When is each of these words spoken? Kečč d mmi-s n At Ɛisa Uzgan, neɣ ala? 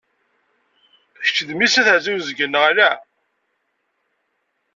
Kečč 1.23 1.37
d 1.47 1.49
mmi-s 1.53 1.75
n 1.77 1.81
At 1.81 1.87
Ɛisa 1.95 2.11
Uzgan, 2.17 2.51
neɣ 2.53 2.63
ala? 2.69 2.91